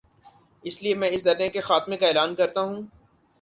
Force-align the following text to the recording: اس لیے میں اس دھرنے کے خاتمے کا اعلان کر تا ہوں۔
اس 0.63 0.81
لیے 0.83 0.95
میں 0.95 1.09
اس 1.09 1.23
دھرنے 1.25 1.49
کے 1.49 1.61
خاتمے 1.61 1.97
کا 1.97 2.07
اعلان 2.07 2.35
کر 2.35 2.47
تا 2.47 2.61
ہوں۔ 2.61 2.81